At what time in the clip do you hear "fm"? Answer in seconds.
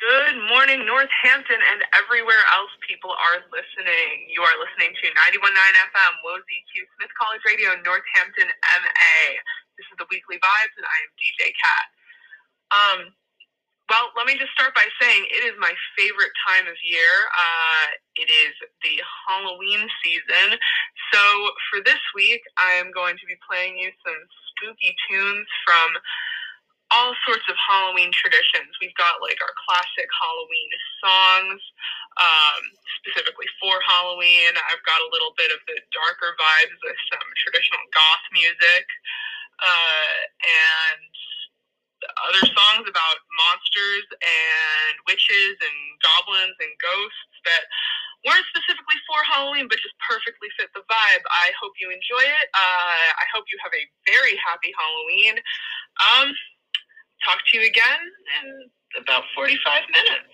5.52-6.12